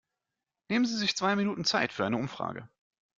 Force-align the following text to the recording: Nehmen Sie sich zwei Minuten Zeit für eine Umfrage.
Nehmen 0.71 0.85
Sie 0.87 0.97
sich 0.97 1.15
zwei 1.15 1.35
Minuten 1.35 1.63
Zeit 1.63 1.93
für 1.93 2.03
eine 2.07 2.17
Umfrage. 2.17 2.67